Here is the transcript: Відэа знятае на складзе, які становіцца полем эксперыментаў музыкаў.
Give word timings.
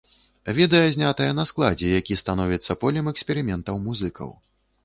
Відэа 0.59 0.87
знятае 0.95 1.27
на 1.41 1.45
складзе, 1.51 1.91
які 1.99 2.19
становіцца 2.23 2.79
полем 2.85 3.13
эксперыментаў 3.15 3.75
музыкаў. 3.89 4.35